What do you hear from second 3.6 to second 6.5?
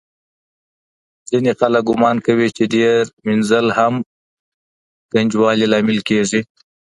هم ګنجوالی لامل کېږي.